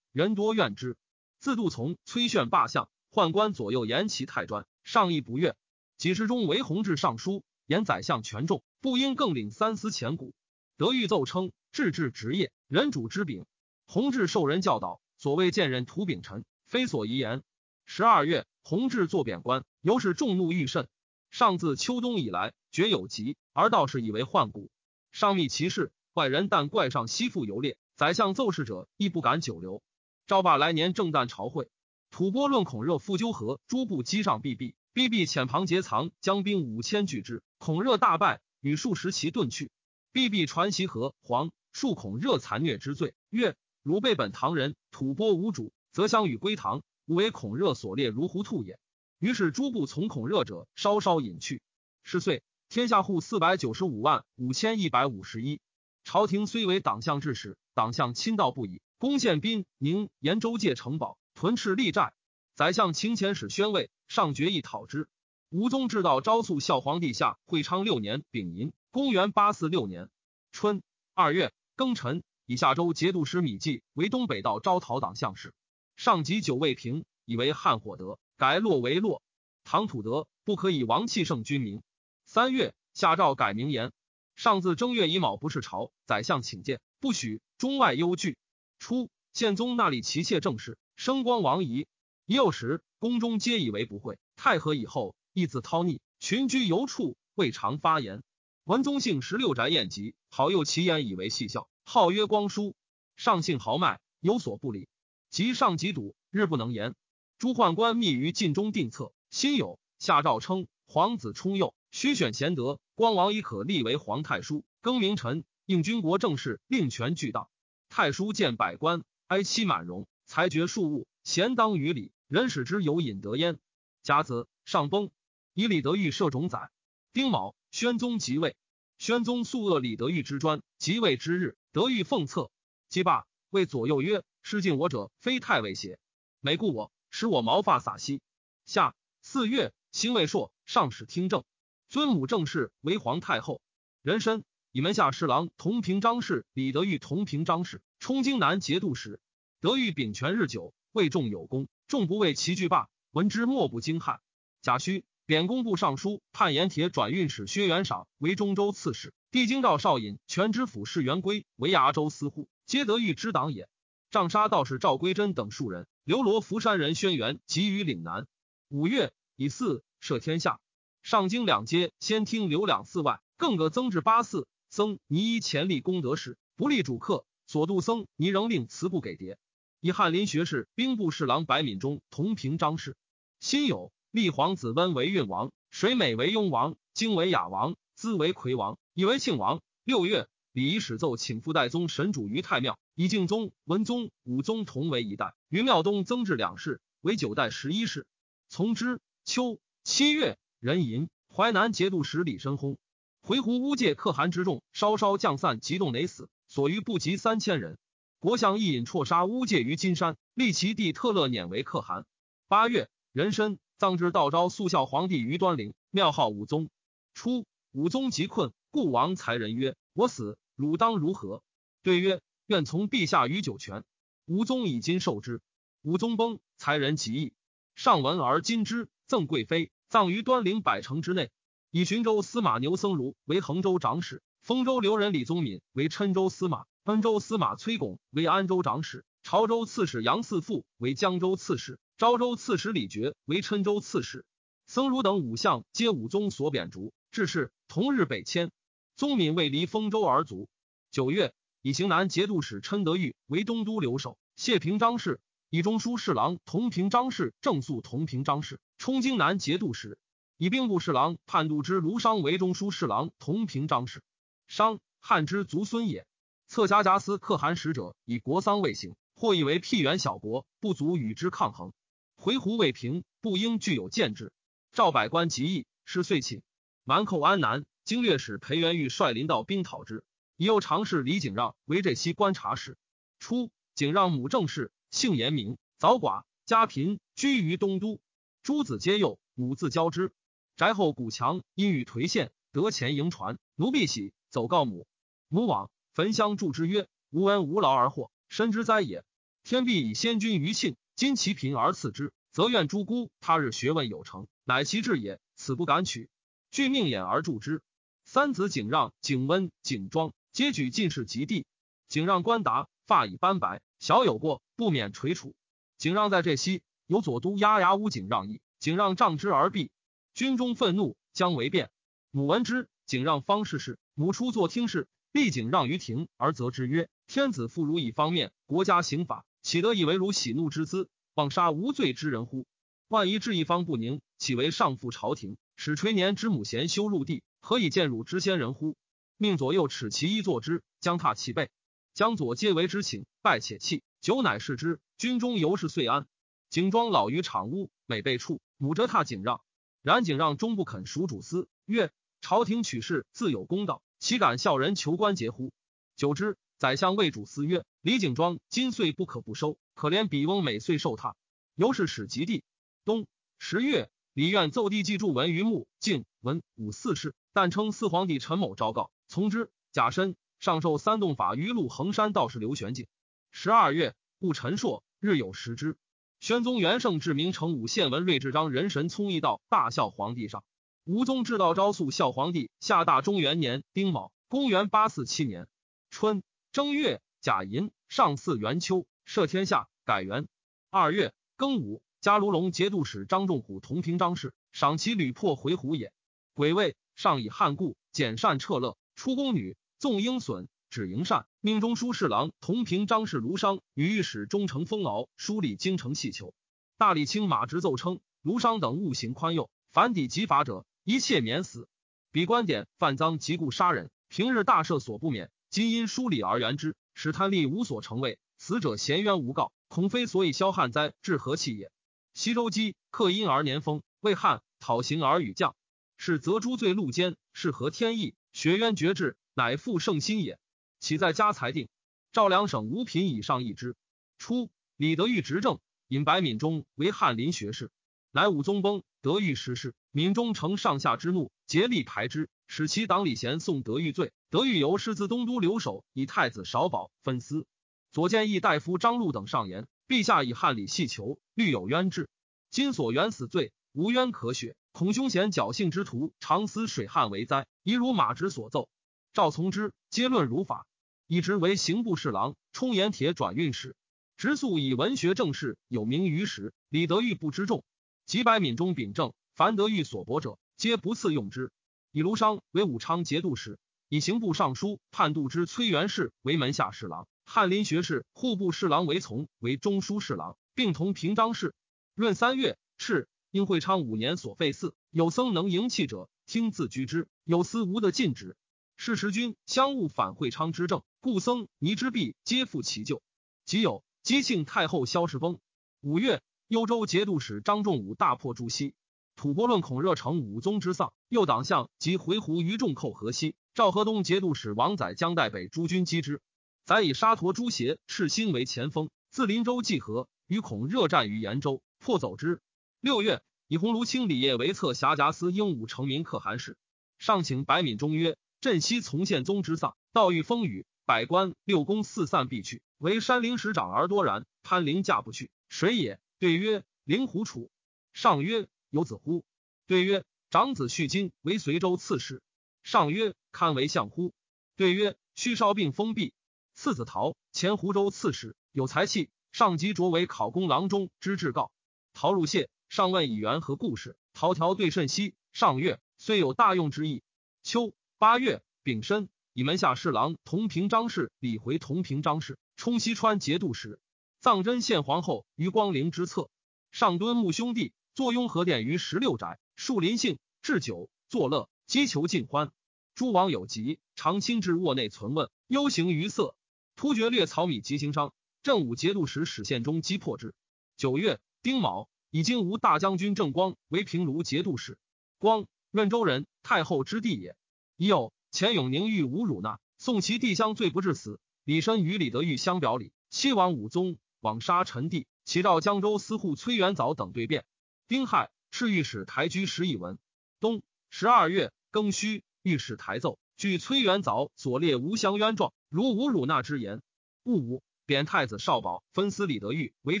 [0.12, 0.96] 人多怨之。
[1.40, 5.56] 自杜从、崔炫罢相，宦官左右言其太专，上意不悦。
[5.96, 7.42] 几时中为弘治尚书。
[7.66, 10.32] 言宰相权重，不应更领三司钱谷。
[10.78, 13.46] 德裕奏称，治治职业，人主之柄。
[13.86, 17.42] 弘治受人教导，所谓见人图秉臣，非所宜言。
[17.86, 20.88] 十二月，弘治作贬官，由是众怒愈甚。
[21.30, 24.70] 上自秋冬以来，绝有疾，而道士以为患骨。
[25.12, 27.78] 上密其事，外人但怪上西附游猎。
[27.96, 29.82] 宰相奏事者，亦不敢久留。
[30.26, 31.70] 赵霸来年正旦朝会，
[32.10, 34.74] 吐蕃论孔热复纠合，诸部击上必毙。
[34.92, 39.70] 逼必遣旁结藏将兵五千拒之，孔热大败，与数十骑遁去。
[40.12, 48.78] 必必传习和黄数孔热残虐之罪，曰：汝辈本唐人，吐蕃无主，则相与归唐，吾为孔热所猎如狐兔也。
[49.18, 51.62] 于是诸部从孔热者，稍稍隐去。
[52.02, 55.60] 是岁，天下户四百九十五万五千一百五十一。
[56.04, 62.14] 朝廷虽为党项制使，党项亲道不已，攻陷宾宁延州界城堡，屯赤立寨。
[62.54, 63.90] 宰相清遣使宣慰。
[64.08, 65.06] 上决意讨之。
[65.50, 70.10] 吴宗至道昭肃孝皇帝下会昌六年丙寅，公元八四六年
[70.52, 70.82] 春
[71.14, 75.54] 二月庚辰，以下州节度使米季为东北道招讨党项使。
[75.96, 79.22] 上级久未平，以为汉火德，改洛为洛。
[79.64, 81.82] 唐土德不可以王气盛君名。
[82.26, 83.90] 三月下诏改名言。
[84.36, 87.40] 上自正月乙卯不是朝，宰相请见，不许。
[87.56, 88.36] 中外忧惧。
[88.78, 91.86] 初，宪宗纳立其妾正室，升光王仪。
[92.26, 92.82] 已有时。
[92.98, 94.18] 宫中皆以为不会。
[94.36, 98.24] 太和以后，亦自叨逆，群居游处，未尝发言。
[98.64, 102.74] 文宗姓十六宅宴集，好诱其言以为戏笑，号曰光叔。
[103.14, 104.88] 上姓豪迈，有所不理。
[105.30, 106.96] 及上极笃，日不能言。
[107.38, 112.80] 诸宦官密于禁中定策，心有下诏称皇子充幼，须选贤德。
[112.96, 117.48] 光王已可立为皇太叔，更名臣，应军国政事，令权俱当。
[117.88, 122.10] 太叔见百官，哀戚满容，裁决庶务，贤当于礼。
[122.26, 123.60] 人使之有引得焉。
[124.02, 125.10] 甲子，上崩，
[125.58, 126.70] 以李德裕摄种宰。
[127.12, 128.56] 丁卯，宣宗即位。
[128.96, 132.52] 宣宗素恶李德裕之专，即位之日，德裕奉策，
[132.88, 135.98] 即罢，谓左右曰：“失敬我者，非太尉邪？
[136.38, 138.20] 每顾我，使我毛发洒稀。”
[138.66, 141.42] 下四月，辛未朔，上使听政，
[141.88, 143.60] 尊母正氏为皇太后。
[144.02, 149.18] 人参以门下侍郎同平章事李德裕同平章事，充京南节度使。
[149.58, 151.66] 德裕秉权日久，为众有功。
[151.88, 154.20] 众不为其惧罢，闻之莫不惊骇。
[154.62, 159.12] 贾诩贬工部尚书，判盐铁转运使薛元赏为中州刺史。
[159.30, 163.68] 帝京赵少尹全知府事元归为崖州司户，皆得遇之党也。
[164.10, 165.86] 杖杀道士赵归真等数人。
[166.02, 168.26] 刘罗浮山人轩辕集于岭南。
[168.70, 170.60] 五月以四赦天下。
[171.02, 174.48] 上京两街先听留两寺外，更各增至八寺。
[174.70, 177.26] 僧倪依前立功德事，不立主客。
[177.46, 179.36] 所度僧倪仍令辞不给牒。
[179.80, 182.96] 以翰林学士、兵部侍郎白敏中同平章事。
[183.40, 189.60] 辛酉，立皇子温为运王，水美为雍王，京为雅王，资为魁王，以为庆王。
[189.84, 198.06] 六月，礼仪使奏请复代宗神主于太庙，以敬宗、文宗、武宗同为一代，于庙东增至两世，为九代十一世。
[198.48, 199.00] 从之。
[199.24, 202.78] 秋七月，壬寅，淮南节度使李申薨。
[203.20, 207.76] 回鹘乌界可汗之众稍稍降散，急动馁死，所余不及三千人。
[208.20, 212.06] 国相一引绰杀乌介于金山，立其弟特勒辇为可汗。
[212.46, 216.68] 八月，壬申，葬之道昭肃孝皇帝于端陵，庙号武宗。
[217.14, 221.44] 初，武宗急困，故王才人曰：“我死，汝当如何？”
[221.84, 223.84] 对曰：“愿从陛下于九泉。”
[224.26, 225.40] 武宗以金受之。
[225.82, 227.34] 武宗崩，才人极义，
[227.76, 231.30] 上闻而今之，赠贵妃，葬于端陵百城之内。
[231.70, 236.64] 以寻州司马牛僧孺为衡州长史，丰州留人李宗敏为郴州司马。
[236.82, 244.24] 温州司马崔拱为安州长史，潮州刺史杨嗣富为江州刺史，昭州刺史李傕为郴州刺史。
[244.66, 247.52] 僧孺等五相皆武宗所贬逐，致仕。
[247.68, 248.50] 同日北迁。
[248.96, 250.48] 宗敏为离丰州而卒。
[250.90, 259.98] 九月，以行南节度使琛德裕为东都留守，谢平章事，以中书侍郎同平章事正肃同平章事，充京南节度使，
[260.38, 264.02] 以兵部侍郎判度之卢商为中书侍郎同平章事。
[264.46, 266.06] 商汉之族孙也。
[266.46, 271.72] 策加加斯可汗使者以国丧未行，或以为僻远小国不足与之抗衡。
[272.14, 274.32] 回鹘未平，不应具有建制。
[274.70, 276.40] 赵百官极议，是遂寝。
[276.84, 280.04] 蛮寇安南，经略使裴元玉率临到兵讨之。
[280.36, 282.78] 已又尝试李景让为这西观察使。
[283.18, 287.98] 初，景让母郑氏，姓严明，早寡，家贫，居于东都。
[288.44, 290.12] 诸子皆幼，母自教之。
[290.54, 293.36] 宅后古墙，因与颓陷，得前迎传。
[293.56, 294.86] 奴婢喜，走告母。
[295.26, 299.04] 母往，焚香祝之曰：“吾闻无劳而获，深知哉也。
[299.48, 305.18] 天必以先君于庆，今其贫而赐之，则愿诸姑他日学问有成，乃其志也。
[305.36, 306.10] 此不敢取，
[306.50, 307.62] 具命眼而助之。
[308.04, 311.46] 三子景让、景温、景庄。”皆举进士及第，
[311.88, 315.34] 景让官达，发已斑白，小有过，不免垂处。
[315.78, 319.70] 景让在这西，有左都押牙乌景让义，景让杖之而毙。
[320.12, 321.70] 军中愤怒，将为变。
[322.10, 332.46] 母闻之，景让方事事，母出作听事，立景让于庭而责之曰：“天子复如以方面，国家刑法，岂得以为如喜怒之资，妄杀无罪之人乎？
[332.86, 338.76] 万一治一方不宁，岂为上复朝廷，使垂年之母贤修入地，何以见汝之先人乎？”
[339.16, 341.48] 命左右持其一坐之，将踏其背。
[341.94, 343.82] 将左皆为之请，拜且泣。
[344.02, 346.06] 久乃视之，军中犹是遂安。
[346.50, 349.40] 景庄老于场屋，每被处，母折踏景让。
[349.80, 355.52] 然景让终不肯赎主司，曰：“朝廷取士自有公道，岂敢笑人求官节乎？”
[355.96, 361.14] 久之，宰相谓主司曰：“李景庄今岁不可不收，可怜比翁每岁受榻。”
[361.56, 362.44] 由是使及地。
[362.84, 363.06] 冬
[363.38, 368.90] 十月，李愿奏帝祭注文于墓，敬文武四世，但称四皇帝陈某昭告。
[369.06, 372.86] 从之，甲申，上受三洞法于路衡山道士刘玄敬。
[373.30, 375.78] 十二月，戊辰朔，日有食之。
[376.20, 380.44] 宣宗元圣至明成武献文睿智章人神聪义道大孝皇帝上。
[380.84, 385.48] 武宗至道昭肃孝皇帝下大中元年丁卯，公元八四七年
[385.88, 386.22] 春
[386.52, 390.28] 正月甲寅，上巳元秋，赦天下，改元。
[390.68, 395.90] 二月庚午，加卢龙节度使张仲虎同平章事，赏其屡破回鹘也。
[396.34, 398.76] 癸未，上以汉故，简善撤乐。
[398.94, 406.34] 出宫女纵鹰隼，止营善，命中书侍郎同平张氏卢商与御史中丞封敖梳理京城细求。
[406.76, 411.68] 大理卿马直奏称卢商等误行宽宥，反抵极法者一切免死。
[412.10, 418.18] 比观点犯赃及故杀人，平日大赦所不免，今因疏理而原之，使贪利无所成为。
[418.38, 421.70] 死者咸冤无告，恐非所以消旱灾治和气也。
[422.12, 425.54] 西周姬克阴而年丰，为汉讨行而与将，
[425.96, 428.16] 是则诛罪戮奸，是合天意。
[428.32, 430.40] 学渊绝志，乃复圣心也。
[430.80, 431.68] 岂在家裁定？
[432.10, 433.76] 赵梁省五品以上一之。
[434.18, 437.70] 初，李德裕执政，引白敏中为翰林学士。
[438.10, 444.10] 乃武宗崩，德裕失势，敏中乘上下之怒，竭力排之，使其党李贤送德裕罪。
[444.30, 447.46] 德裕由师自东都留守，以太子少保分司。
[447.92, 452.10] 左建议大夫张禄等上言：陛下以汉礼细求，虑有冤志。
[452.50, 454.54] 今所原死罪，无冤可雪。
[454.72, 458.68] 孔凶险侥幸之徒，常思水旱为灾，宜如马直所奏。
[459.14, 460.66] 赵从之，皆论如法。
[461.06, 463.74] 以直为刑部侍郎，充盐铁转运使，
[464.18, 466.52] 直素以文学正事有名于时。
[466.68, 467.64] 李德裕不知重，
[468.04, 471.50] 几百闽中秉政，凡德裕所博者，皆不赐用之。
[471.92, 481.54] 以卢商为武昌节度使，以刑部尚书判度之崔元氏为门下侍郎，翰林学士、户部侍郎为从为中书侍郎，并同平章事。
[481.94, 483.06] 闰三月，敕。
[483.30, 488.38] 应会昌五年所废寺，有僧能迎气者，听自居之；有司无得禁止。
[488.78, 493.02] 是时君相误反会昌之政，故僧尼之弊皆复其旧。
[493.44, 495.38] 即有姬庆太后萧氏崩。
[495.82, 498.74] 五月，幽州节度使张仲武大破朱熹。
[499.18, 503.34] 吐蕃论恐热成武宗之丧，右党相及回鹘于众寇河西。
[503.52, 506.22] 赵河东节度使王载将代北诸军击之。
[506.64, 512.40] 载以沙陀朱邪赤心为前锋，自林州济河，与孔热战于延州，破走之。
[512.80, 516.56] 六月，以鸿胪卿李业为策辖夹司鹦鹉成名可汗使，
[517.00, 524.26] 上请白敏中曰：“朕西从宪宗之丧，道遇风雨，百官六宫四散必去，唯山陵使长而多然。
[524.44, 527.50] 潘陵驾不去，谁也？”对曰：“灵狐楚。”
[527.92, 529.24] 上曰：“有子乎？”
[529.66, 532.22] 对曰：“长子续金为随州刺史。”
[532.62, 534.12] 上曰：“堪为相乎？”
[534.56, 536.12] 对曰：“续少病封闭。”
[536.54, 541.52] 次子陶前湖州刺史，有才气，上即擢为考功郎中之至告。
[541.92, 542.48] 陶入谢。
[542.68, 543.96] 上问以缘何故事？
[544.12, 545.14] 陶条对甚稀。
[545.32, 547.02] 上月虽有大用之意。
[547.42, 553.80] 秋八月丙申，以门下侍郎同平章事李回同平章事，充西川节度使，
[554.20, 556.28] 葬真献皇后于光陵之侧。
[556.72, 562.52] 上敦睦兄弟，坐雍和殿于十六宅，树林幸，置酒作乐，击球尽欢。
[562.94, 566.36] 诸王有疾，常亲至卧内存问，忧形于色。
[566.76, 568.12] 突厥掠曹米及行商，
[568.44, 570.32] 正武节度使史宪忠击破之。
[570.76, 571.88] 九月丁卯。
[572.10, 574.78] 已经吴大将军郑光为平卢节度使。
[575.18, 577.34] 光润州人，太后之弟也。
[577.76, 581.18] 已有钱永宁欲侮辱纳，送其弟相罪不至死。
[581.42, 587.44] 李申与李德裕相表里，七王武宗枉杀陈帝，齐召江州司户崔元藻等对辩。
[587.88, 589.98] 丁亥，敕御史台居十以文。
[590.40, 596.82] 冬十二月庚戌，御史台奏，据崔元藻所列无相冤状，如侮辱纳之言。
[597.22, 600.00] 戊午，贬太子少保分司李德裕为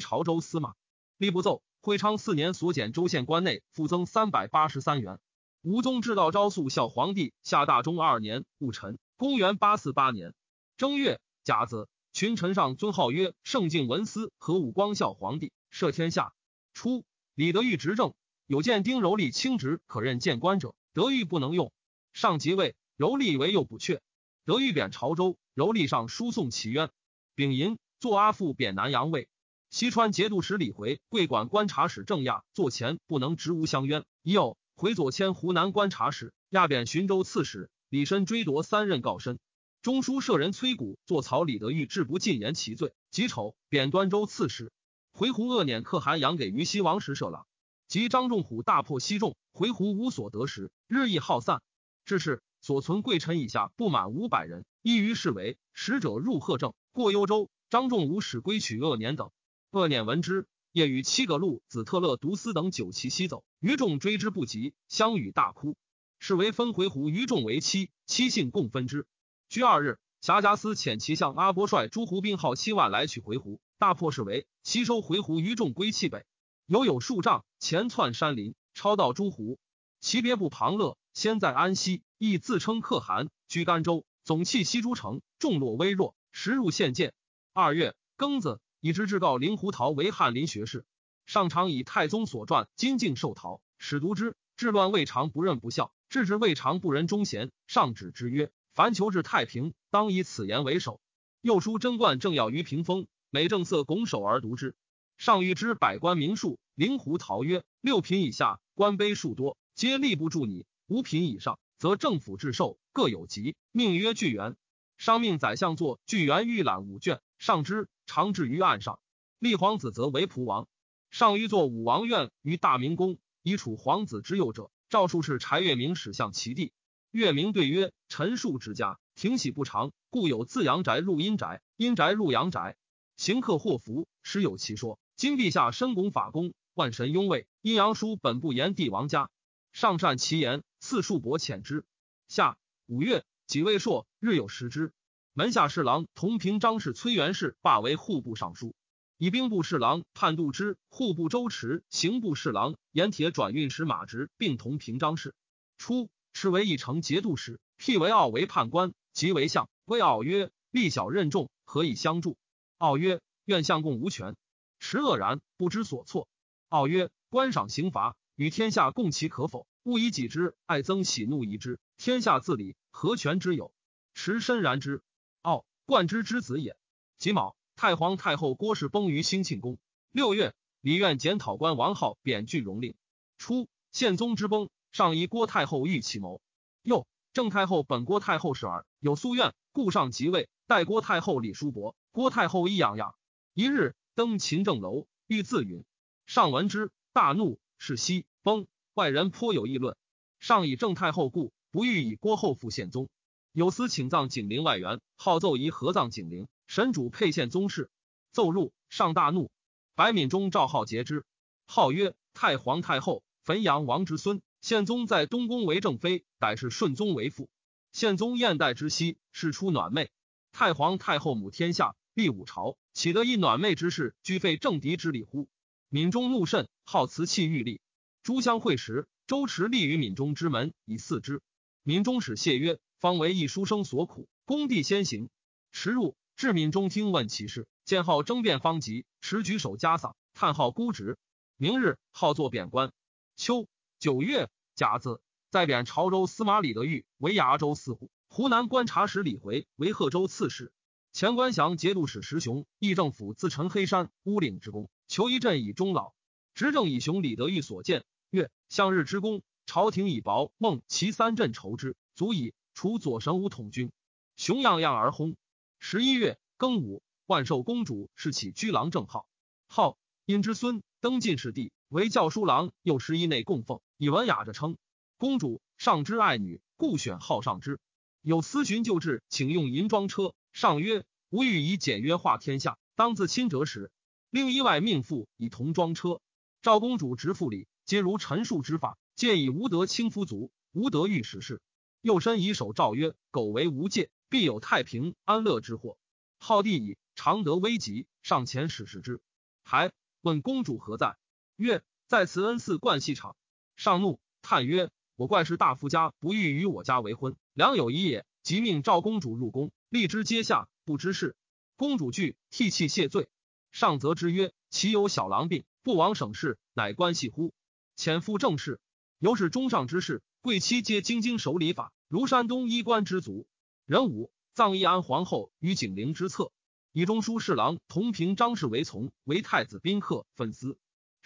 [0.00, 0.74] 潮州司马。
[1.18, 5.18] 吏部奏：会昌四年所减州县官内赋增三百八十三元。
[5.62, 10.34] 吴宗至道昭肃孝皇帝下大中二年戊辰，公元八四八年
[10.76, 11.20] 正月。
[11.42, 16.34] 甲子，群臣上尊号曰圣敬文思和武光孝皇帝，赦天下。
[16.74, 17.06] 初，
[17.38, 18.14] 李德裕执政，
[18.48, 21.72] 有见丁柔立清职可任谏官者，德裕不能用。
[22.12, 24.00] 上即位，柔立为右补阙。
[24.44, 26.90] 德裕贬潮州，柔立上书送其冤。
[27.36, 29.28] 丙寅，作阿父贬南阳尉。
[29.70, 34.04] 西川节度使李回、贵管观察使郑亚坐前不能直无相冤。
[34.24, 37.70] 已有回左迁湖南观察使，亚贬寻州刺史。
[37.88, 39.38] 李申追夺三任告身。
[39.80, 44.72] 中书舍人崔谷作曹李德裕志不尽言其罪，己丑贬端州刺史。
[45.18, 47.44] 回鹘恶辇可汗养给于西王时舍郎，
[47.88, 51.60] 及张仲虎大破西众，回鹘无所得时，日益耗散。
[52.04, 57.50] 至是所存贵臣以下不满五百人，一于是为使者入贺正，过幽州。
[57.68, 59.32] 张仲武使归取恶辇等，
[59.72, 65.76] 恶辇闻之，夜与七个路子特勒独司等九骑西走，于众追之不及，相与大哭。
[66.20, 69.04] 是为分回鹘于众为妻，妻姓共分之。
[69.48, 76.26] 居二日，辖家司遣其相阿波率诸胡兵号七万来取回鹘，大破是为吸收回鹘于众归弃北，
[76.66, 79.58] 犹有数丈，前窜山林，超到诸胡。
[80.00, 87.14] 其别部庞乐，先在安西，亦自称可汗，居甘州，总弃西诸城，众落微弱，时入县界。
[87.52, 90.84] 二月庚子，以之至告灵狐桃为翰林学士。
[91.26, 97.52] 上常以太宗所传金敬受陶，使读之，治乱未尝不任不孝，治之未尝不仁忠贤。
[97.68, 98.50] 上旨之曰。
[98.78, 101.00] 凡求治太平，当以此言为首。
[101.40, 104.76] 又书贞观政要于屏风，每正色拱手而读之。
[105.16, 114.56] 上谕之百官名数，灵狐陶曰：六品以下，官卑数多，皆立不住你；五品以上，则政府制寿各有级，命曰巨源。
[114.96, 119.00] 上命宰相作巨源御览五卷，上之，常置于案上。
[119.40, 120.68] 立皇子则为仆王。
[121.10, 124.70] 上谕作武王院于大明宫，以处皇子之幼者。
[124.88, 126.70] 诏书是柴月明使向其弟。
[127.10, 132.76] 月明对曰：“陈述之家庭喜不长，故有自阳宅入阴宅，阴宅入阳宅。
[133.16, 135.00] 行客祸福，实有其说。
[135.16, 139.30] 今陛下深拱法宫，万神拥卫，阴阳书本不言帝王家。
[139.72, 141.86] 上善其言，赐数帛遣之。
[142.28, 144.92] 下五月，己未朔，日有食之。
[145.32, 148.74] 门下侍郎同平章事崔元氏罢为户部尚书，
[149.16, 155.34] 以兵部侍郎判度之、户部周持、刑部侍郎盐铁转运使马直并同平章事。
[155.78, 156.10] 初。
[156.40, 159.68] 是为一城节度使，辟为傲为判官，即为相。
[159.86, 162.36] 谓傲曰：“力小任重，何以相助？”
[162.78, 164.36] 傲曰：“愿相共无权。”
[164.78, 166.28] 持愕然，不知所措。
[166.68, 169.66] 傲曰：“观赏刑罚，与天下共其可否？
[169.82, 171.80] 勿以己之爱憎喜怒疑之。
[171.96, 173.72] 天下自理，何权之有？”
[174.14, 175.02] 持深然之。
[175.42, 176.76] 傲，冠之之子也。
[177.16, 179.76] 己卯，太皇太后郭氏崩于兴庆宫。
[180.12, 182.94] 六月，礼院检讨官王浩贬拒荣令。
[183.38, 184.70] 初，宪宗之崩。
[184.98, 186.40] 上疑郭太后欲起谋，
[186.82, 191.94] 又郑太后本郭太后是儿，有夙愿，故上即位，待郭太后礼叔伯。
[192.10, 193.14] 郭太后亦养养。
[193.54, 195.84] 一日登勤政楼，欲自允，
[196.26, 198.66] 上闻之，大怒，是息崩。
[198.94, 199.96] 外人颇有议论。
[200.40, 203.08] 上以郑太后故，不欲以郭后复宪宗。
[203.52, 206.48] 有司请葬景陵外园，号奏仪合葬景陵。
[206.66, 207.88] 神主配献宗室，
[208.32, 209.48] 奏入，上大怒。
[209.94, 211.24] 白敏中赵浩节之，
[211.66, 214.42] 号曰太皇太后，汾阳王之孙。
[214.60, 217.48] 宪宗在东宫为正妃，乃是顺宗为父。
[217.92, 220.10] 宪宗燕代之息，事出暖昧。
[220.52, 225.48] 太皇太后母天下，立五朝，岂得一暖昧之事，居废政敌之礼乎？
[225.88, 227.80] 敏中怒甚，好辞弃玉立。
[228.22, 231.40] 诸相会时，周持立于敏中之门以嗣之。
[231.82, 235.30] 敏中使谢曰：“方为一书生所苦，公弟先行。”
[235.72, 241.16] 持入，至敏中听问其事，见号争辩方急，持举手加丧，叹号孤直。
[241.56, 242.92] 明日号作贬官。
[243.36, 243.66] 秋。
[243.98, 245.20] 九月甲子，
[245.50, 250.72] 再贬潮州司马李德裕为崖州四户，湖南观察使李回为贺州刺史。
[251.12, 256.14] 前官祥节度使石雄，议政府自陈黑山乌岭之功，求一镇以终老。
[256.54, 263.90] 执政以雄李德裕所见，曰：向日之功，朝廷以薄孟其三镇筹之，足以除左神武统军。
[264.36, 265.34] 雄样样而轰。
[265.80, 269.26] 十一月庚午，万寿公主是起居郎正号，
[269.66, 271.72] 号因之孙登进士第。
[271.88, 274.76] 为教书郎，又十一内供奉，以文雅着称。
[275.16, 277.80] 公主上之爱女，故选号上之。
[278.20, 280.34] 有私寻旧制，请用银装车。
[280.52, 283.90] 上曰：吾欲以简约化天下，当自亲者使。
[284.28, 286.20] 另一外命妇以同装车。
[286.60, 288.98] 赵公主执妇礼，皆如陈述之法。
[289.14, 291.62] 见以无德轻夫族，无德欲使事。
[292.02, 295.96] 又身以守诏曰：苟为无戒，必有太平安乐之祸。
[296.38, 299.22] 浩帝矣，常得危急，上前使视之。
[299.62, 301.16] 还问公主何在？
[301.58, 303.36] 曰：在慈恩寺灌戏场。
[303.74, 308.24] 上怒，叹曰：我怪是大夫家不欲与我家为婚，良有一也。
[308.44, 311.34] 即命赵公主入宫，立之阶下，不知事。
[311.74, 313.28] 公主惧，涕泣谢罪。
[313.72, 317.52] 上则之曰：其有小郎病，不往省事，乃关系乎？
[317.96, 318.80] 遣赴正事。
[319.18, 323.48] 由是中上之事，贵戚皆精精守礼法，如山东衣冠之族。
[323.84, 326.52] 壬午，葬义安皇后于景陵之侧，
[326.92, 330.78] 以中书侍郎同平张氏为从，为太子宾客粉丝。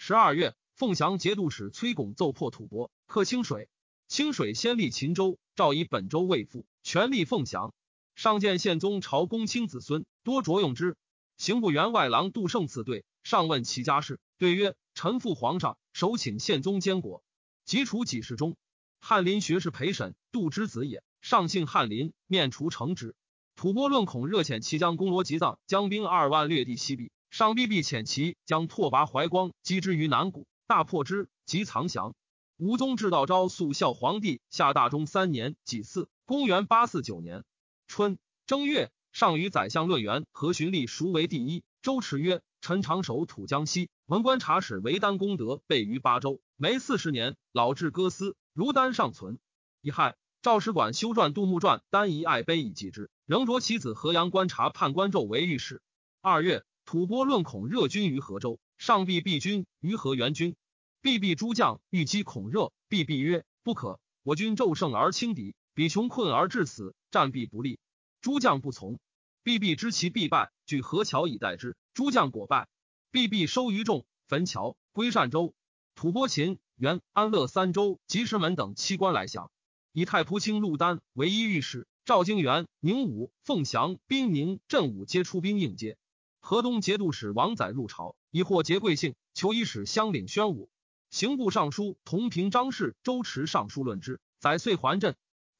[0.05, 3.69] 十二月，凤翔节度使崔巩奏破吐蕃，克清水。
[4.09, 7.73] 清水先立秦州，诏以本州为父，权力凤翔。
[8.13, 10.97] 上见宪宗朝公卿子孙，多着用之。
[11.37, 17.23] 刑部员外郎杜胜赐对，上问其家事，对曰：臣父皇上首请宪宗监国。
[17.63, 18.57] 及除几世中，
[18.99, 21.01] 翰林学士陪审，杜之子也。
[21.21, 23.15] 上幸翰林，面除承之。
[23.55, 27.09] 吐蕃论恐热遣其将攻罗吉藏，将兵二万掠地西壁。
[27.33, 32.13] 上必必遣其将拓跋怀光击之于南谷，大破之，即藏降。
[32.57, 37.43] 吴宗至道昭肃孝皇帝下大中三年己巳，公元八四九年
[37.87, 41.63] 春正月，上与宰相论元何循吏孰为第一？
[41.81, 46.39] 周持曰：臣长守土江西，文官察使为丹功德备于八州。
[46.55, 49.39] 每四十年，老至歌思，如丹尚存。
[49.81, 53.09] 乙亥，赵使馆修撰杜牧传，丹遗爱碑以记之。
[53.25, 55.81] 仍着其子河阳观察判官胄为御史。
[56.21, 60.55] 二月，吐蕃论恐热军于河州，上必避军于河元军。
[61.01, 63.99] 必必诸将欲击恐热，必必曰：不可。
[64.23, 67.77] 我军骤胜而轻敌，彼穷困而至此，战必不利。
[68.21, 68.99] 诸将不从，
[69.43, 71.75] 必必知其必败，据河桥以待之。
[71.93, 72.69] 诸将果败，
[73.11, 75.53] 必必收于众，焚桥，归善州。
[75.95, 79.51] 吐蕃秦、元、安乐三州、及石门等七官来降，
[79.91, 81.87] 以太仆卿陆丹为一御史。
[82.05, 85.97] 赵京元、宁武、凤翔、兵宁、镇武皆出兵应接。
[86.45, 90.69] 河东节度使王载入朝，以获节贵姓，求以使相领宣武。
[91.09, 95.15] 刑部尚书同平张氏、周持上书论之，载遂还镇。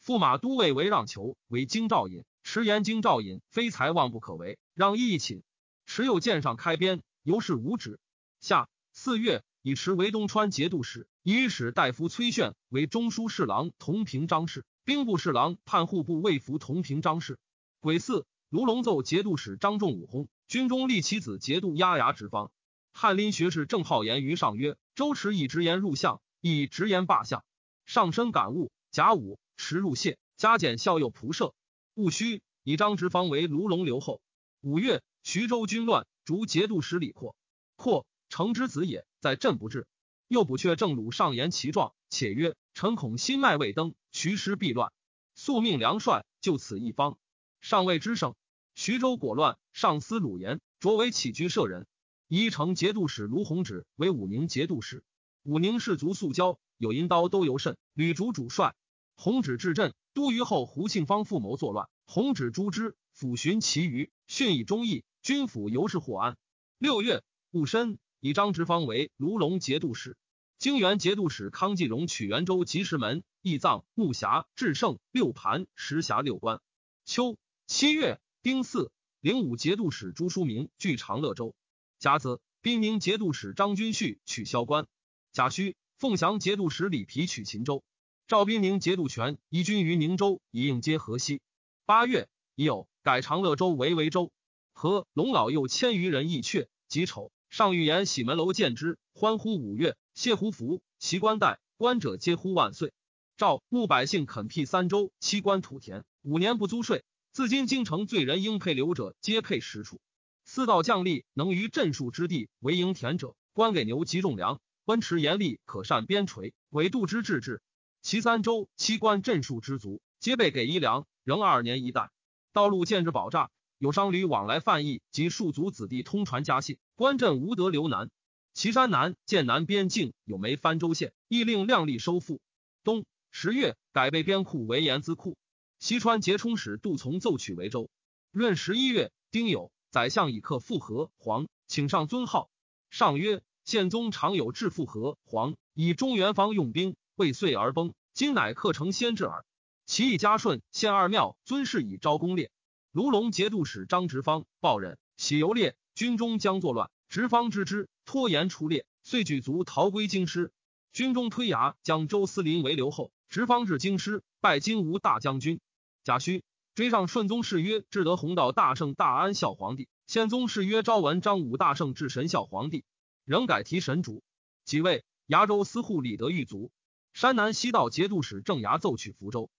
[0.06, 5.42] 驸马都尉为让求为京兆尹，迟言京兆尹非才望不可为，让一寝。
[5.86, 7.98] 持又见上开边，由是无止。
[8.42, 9.42] 下四月。
[9.66, 17.40] 以持为东川节度使，以使大夫崔炫为中书侍郎同平章事，兵部侍郎判户部尉服同平章事。
[17.80, 22.52] 癸巳，卢龙奏节度使张仲武薨，军中立其子节度押牙直方。
[22.92, 27.44] 翰林学士郑浩言于上曰：周持以直言入相，以直言罢相。
[27.88, 28.72] 上深感悟。
[28.92, 31.56] 甲午，持入谢，加减孝右仆射。
[31.96, 34.22] 戊戌，以张直方为卢龙留后。
[34.62, 37.36] 五月，徐州军乱，逐节度使李阔。
[37.76, 38.06] 阔。
[38.30, 39.88] 成之子也，在朕不至。
[40.28, 44.94] 又补阙郑鲁上言其状，且曰：臣恐心脉未登，徐师必乱，
[45.34, 47.18] 速命梁帅就此一方。
[47.60, 48.36] 上谓之胜。
[48.76, 51.88] 徐州果乱，上司鲁言擢为起居舍人，
[52.28, 55.04] 宜城节度使卢弘止为武宁节度使。
[55.44, 57.78] 武宁士卒素交，有银刀都尤甚。
[57.94, 58.76] 吕主主帅，
[59.16, 66.38] 弘止至镇，都虞后胡庆芳复谋作乱，弘止诛之，抚寻其余，训以忠义，军府由是获安。
[66.78, 68.00] 六月戊申。
[68.26, 70.16] 以张直方为卢龙节度使，
[70.58, 76.62] 京元节度使康继荣取元州及石门、义藏、木匣、至圣、六盘、石匣六关。
[77.04, 77.36] 秋
[77.68, 78.92] 七月丁巳，
[79.22, 81.56] 灵武节度使朱书明据长乐州。
[81.98, 84.86] 甲子，兵宁节度使张君旭取萧关。
[85.32, 87.86] 甲戌，凤翔节度使李皮取秦州。
[88.28, 91.40] 赵兵宁节度权移军于宁州，以应接河西。
[91.86, 94.30] 八月已有改长乐州为维州。
[94.74, 97.32] 和龙老幼千余人，义阙己丑。
[97.50, 102.92] 上欲言喜门楼见之，欢呼五月，谢胡服，其冠带，官者皆呼万岁。
[103.38, 107.06] 赵牧百姓垦辟三州，七官土田，五年不租税。
[107.34, 110.00] 自今京城罪人应配留者，皆配实处。
[110.46, 114.62] 四道将吏能于镇戍之地为营田者，官给牛及种粮。
[114.86, 117.64] 温持严厉，可善边陲，委度之治治。
[118.04, 122.12] 其三州七官镇戍之族，皆被给衣粮，仍二年一代。
[122.52, 123.50] 道路建制保障。
[123.80, 128.12] 有商旅往来贩役及庶族子弟通传家信，官镇无得留南。
[128.54, 132.42] 岐山南剑南边境有梅藩州县，亦令量力收复。
[132.84, 135.36] 冬十月，改备边库为盐资库。
[135.84, 137.90] 西川节冲使杜从奏取为州。
[138.32, 142.50] 闰十一月，丁酉，宰相以克复和黄，请上尊号。
[142.90, 149.44] 上曰：宪宗常有致复和黄，以中原方用兵，未遂而崩，今乃克成先至耳。
[149.86, 152.50] 其意嘉顺县二庙尊事以昭公烈。
[152.94, 160.54] 卢龙节度使张直方报任，喜游猎，军中将作乱，直方知之，拖延出猎，遂举卒逃归京师。
[160.94, 165.60] 军中推牙将周思林为留后，直方至京师，拜金吾大将军。
[166.04, 166.42] 贾诩
[166.76, 172.84] 追上顺宗谥曰至德弘道大圣大安孝皇帝，宪宗谥曰昭文章武大圣至神孝皇帝，
[173.24, 174.22] 仍改提神主。
[174.66, 176.72] 即位，崖州司户李德玉卒。
[177.14, 179.50] 山南西道节度使郑牙奏取福州。